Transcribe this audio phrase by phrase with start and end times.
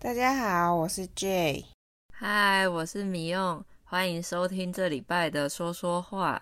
[0.00, 1.64] 大家好，我是 Jay。
[2.14, 6.40] 嗨，我是米用，欢迎收听这礼拜的说说话。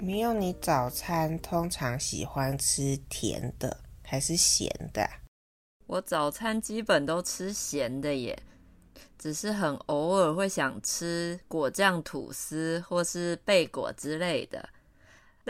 [0.00, 5.08] 米用，你早餐通常喜欢吃甜的还是咸的？
[5.86, 8.36] 我早餐基本都吃咸的耶，
[9.16, 14.68] 只是很偶尔会想吃果酱吐司或是贝果之类的。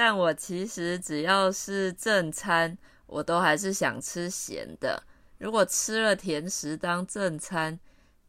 [0.02, 5.02] 但我其实只要是正餐，我都还是想吃咸的。
[5.36, 7.78] 如果吃了甜食当正餐，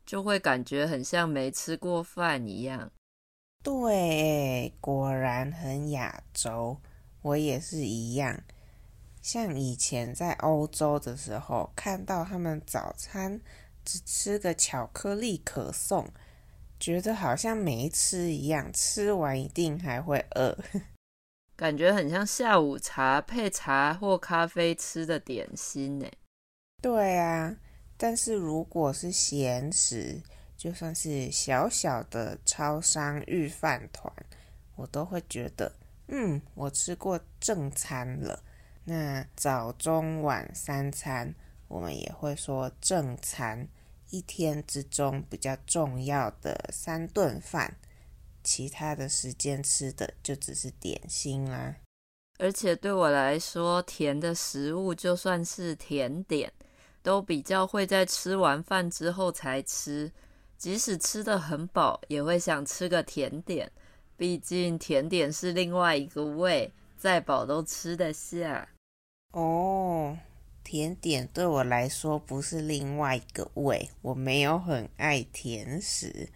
[0.06, 2.92] 就会感觉很像没吃过饭一样。
[3.64, 6.78] 对，果然很亚洲。
[7.22, 8.44] 我也是一样。
[9.22, 13.40] 像以前在欧洲的时候，看到他们早餐
[13.86, 16.12] 只吃个巧克力可颂，
[16.78, 20.58] 觉得好像没吃一样，吃完一定还会饿。
[21.62, 26.08] 感觉很像下午茶配茶或咖啡吃的点心呢。
[26.82, 27.56] 对啊，
[27.98, 30.20] 但是如果是咸食，
[30.58, 34.12] 就算是小小的超商御饭团，
[34.76, 35.72] 我都会觉得，
[36.08, 38.42] 嗯，我吃过正餐了。
[38.84, 41.32] 那早中晚三餐，
[41.68, 43.68] 我们也会说正餐，
[44.10, 47.78] 一天之中比较重要的三顿饭。
[48.44, 51.76] 其他的时间吃的就只是点心啦，
[52.40, 56.52] 而且对我来说，甜的食物就算是甜点，
[57.04, 60.12] 都比较会在吃完饭之后才吃。
[60.58, 63.72] 即使吃得很饱，也会想吃个甜点，
[64.16, 68.70] 毕竟甜点是另外一个胃，再饱都吃得下。
[69.32, 70.16] 哦，
[70.64, 76.30] 甜点对我来说不是另外一个胃，我没有很爱甜食。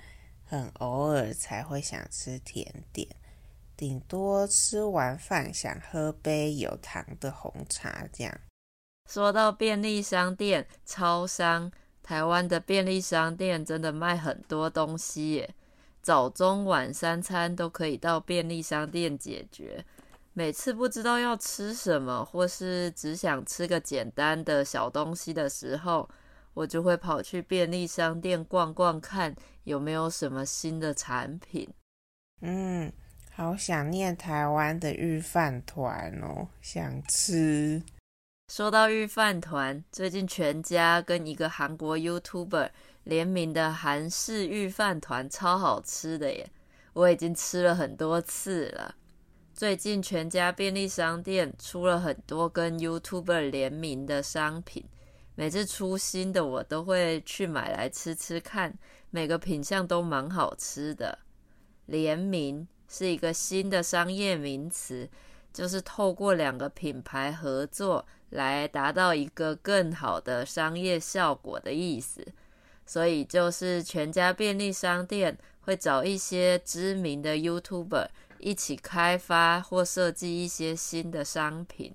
[0.45, 3.07] 很偶尔才会想吃甜点，
[3.75, 8.39] 顶多吃完饭想喝杯有糖的红茶这样。
[9.09, 11.71] 说到便利商店、超商，
[12.01, 15.55] 台湾的便利商店真的卖很多东西耶，
[16.01, 19.83] 早中晚三餐都可以到便利商店解决。
[20.33, 26.09] 每次不知道要吃什么，或是只想吃个简单的小东西的时候，
[26.55, 29.35] 我就会跑去便利商店逛逛，看
[29.65, 31.69] 有没有什么新的产品。
[32.41, 32.91] 嗯，
[33.31, 37.83] 好想念台湾的御饭团哦，想吃。
[38.51, 42.69] 说到御饭团，最近全家跟一个韩国 YouTuber
[43.03, 46.49] 联名的韩式御饭团超好吃的耶，
[46.93, 48.95] 我已经吃了很多次了。
[49.53, 54.85] 最近全家便利商店出了很多跟 YouTuber 联名的商品。
[55.35, 58.73] 每次出新的，我都会去买来吃吃看，
[59.09, 61.19] 每个品相都蛮好吃的。
[61.87, 65.09] 联名是一个新的商业名词，
[65.53, 72.25] 就是透过两个品牌合作来达到一个更好的商业效果的意思。
[72.85, 78.07] 所以就是全家便利商店会找一些知名的 YouTuber
[78.39, 81.93] 一起开发或设计一些新的商品。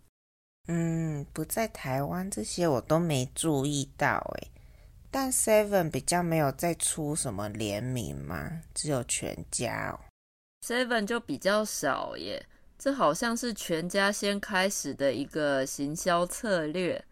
[0.72, 4.48] 嗯，不在台湾这些我都没注意到诶，
[5.10, 8.62] 但 Seven 比较没有再出什么联名吗？
[8.72, 9.98] 只有全家哦。
[10.64, 12.46] Seven 就比较少耶，
[12.78, 17.04] 这好像是全家先开始的一个行销策略。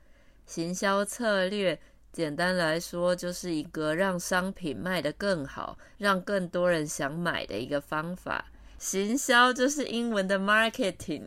[0.47, 1.77] 行销策略
[2.13, 8.45] 简单来说就是一个让商品卖得更好，让更多人想买的一个方法。
[8.79, 11.27] 行销就是英文的 marketing。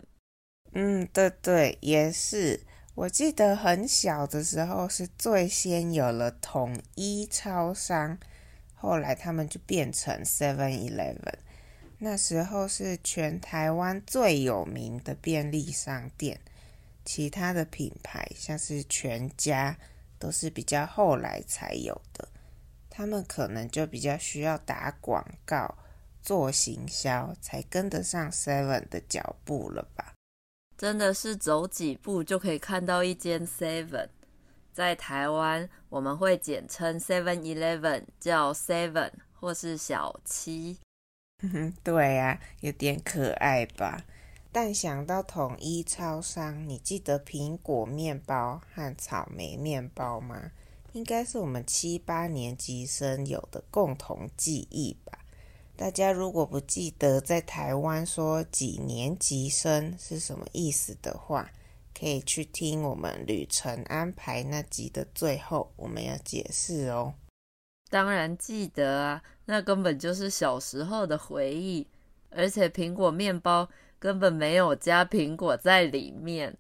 [0.74, 2.62] 嗯，对对，也是。
[2.94, 8.18] 我记得很小的时候是最先有了统一超商，
[8.76, 11.36] 后来他们就变成 Seven Eleven。
[12.00, 16.40] 那时候是全台湾最有名的便利商店，
[17.06, 19.78] 其他的品牌像是全家
[20.20, 22.28] 都是比较后来才有的。
[22.90, 25.78] 他们可能就比较需要打广告、
[26.22, 30.14] 做行销，才跟得上 Seven 的脚步了吧。
[30.82, 34.10] 真的是走几步就可以看到一间 Seven，
[34.74, 40.80] 在台湾我们会简称 Seven Eleven 叫 Seven 或是小七。
[41.84, 44.04] 对呀、啊，有点可爱吧？
[44.52, 50.50] 但想到统一超商，你记得苹果面包和草莓面包吗？
[50.94, 55.20] 应该是我们七八年级生有的共同记忆吧。
[55.76, 61.50] 大家如果不记得在台湾说几年级生是什么意思的话，
[61.98, 67.14] 可以去听我们旅程安排那集的最后，我们要解释哦。
[67.90, 71.88] 当然记得啊，那根本就是小时候的回忆。
[72.30, 73.68] 而且苹果面包
[74.00, 76.58] 根本没有加苹果在里面。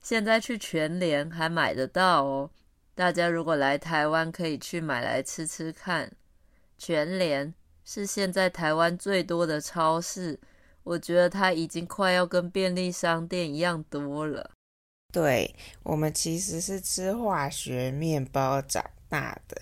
[0.00, 2.50] 现在去全联还买得到哦，
[2.94, 6.12] 大家如果来台湾可以去买来吃吃看。
[6.78, 7.52] 全联
[7.92, 10.38] 是现在台湾最多的超市，
[10.84, 14.52] 我觉得它已经快要跟便利商店一样多了。
[15.12, 15.52] 对，
[15.82, 19.60] 我们其实是吃化学面包长大的，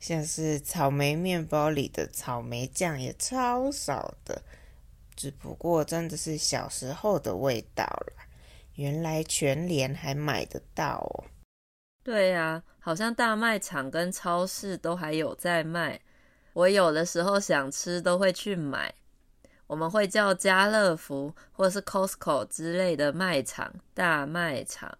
[0.00, 4.42] 像是草莓面包里的草莓酱也超少的，
[5.14, 8.12] 只不过真的是小时候的味道了。
[8.74, 11.30] 原来全联还买得到哦。
[12.02, 16.00] 对呀，好像大卖场跟超市都还有在卖。
[16.58, 18.92] 我有的时候想吃都会去买，
[19.68, 24.98] 我们会叫家乐福或是 Costco 之类的卖场，大卖场。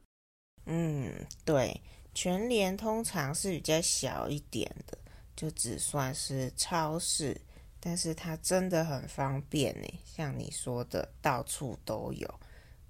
[0.67, 1.13] 嗯，
[1.45, 1.83] 对，
[2.15, 4.97] 全联通常是比较小一点的，
[5.35, 7.41] 就只算是超市，
[7.81, 12.33] 但是它真的很方便呢，像你说的，到处都有。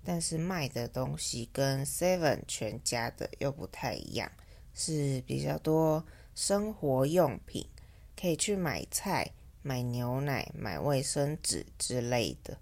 [0.04, 4.30] 但是卖的东西跟 Seven 全家的又不太一样，
[4.74, 6.04] 是比较多
[6.34, 7.66] 生活用品。
[8.18, 9.32] 可以去买菜、
[9.62, 12.58] 买牛奶、买卫生纸之类的。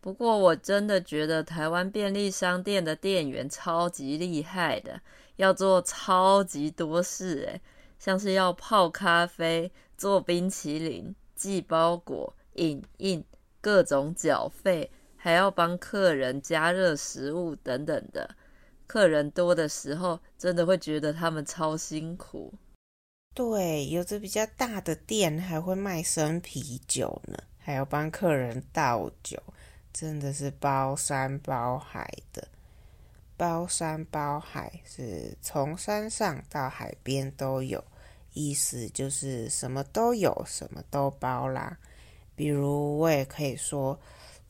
[0.00, 5.00] 不过我真的觉得台湾便利商店的店员超级厉害的，
[5.36, 7.60] 要做超级多事诶，
[7.98, 13.22] 像是要泡咖啡、做冰淇淋、寄包裹、影印、
[13.60, 18.34] 各种缴费，还要帮客人加热食物等等的。
[18.86, 22.54] 客人多的时候，真的会觉得他们超辛苦。
[23.32, 29.40] 对，有的比较大的店还会卖生啤酒呢，还要帮客人倒酒，
[29.92, 32.48] 真的是包山包海的。
[33.36, 37.82] 包山包海是从山上到海边都有，
[38.34, 41.78] 意思就是什么都有，什么都包啦。
[42.34, 43.98] 比如我也可以说，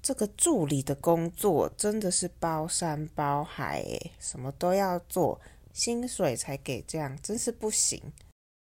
[0.02, 5.40] 这个助理的工作真的是包山包海诶，什么都要做，
[5.72, 8.02] 薪水才给这样，真是不行。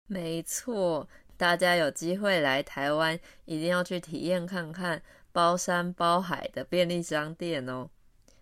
[0.07, 7.89] 没错，大家有机会来台湾，一定要去体验看看包山包海的便利商店哦。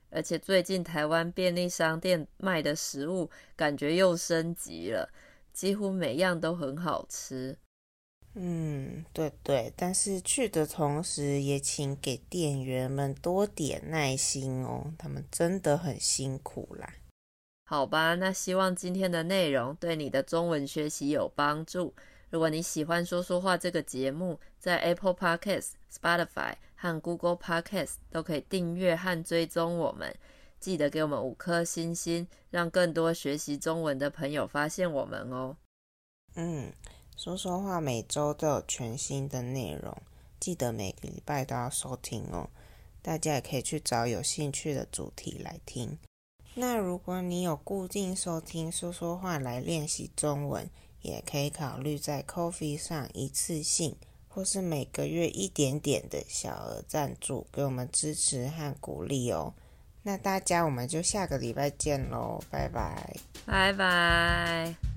[0.10, 5.10] 而且最近台湾便利商店卖的食物感觉又升级了，
[5.52, 7.58] 几乎每样都很好吃。
[8.36, 16.94] 嗯，对对，但是去的同时也请给店员们多点耐心哦，他们真的很辛苦啦。
[17.66, 21.94] 好吧，那希望今天的内容对你的中文学习有帮助。
[22.30, 30.14] 如果你喜欢说说话这个节目，在 Apple Podcast、Spotify 和 Google Podcast 都可以订阅和追踪我们。
[30.60, 35.58] 记得给我们五颗星星，让更多学习中文的朋友发现我们哦。
[36.36, 36.72] 嗯，
[37.16, 39.96] 说说话每周都有全新的内容，
[40.40, 42.50] 记得每个礼拜都要收听哦。
[43.02, 45.98] 大家也可以去找有兴趣的主题来听。
[46.56, 50.70] 那如果你有固定收听说说话来练习中文，
[51.02, 53.96] 也可以考虑在 Coffee 上一次性
[54.28, 59.54] 或是每个月一点点的小额赞助，给我们支持和鼓励哦。
[60.04, 63.16] 那大家我们就下个礼拜见喽，拜拜，
[63.46, 64.93] 拜拜。